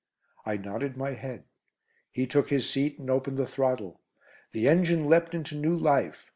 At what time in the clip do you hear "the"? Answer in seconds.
3.37-3.45, 4.51-4.67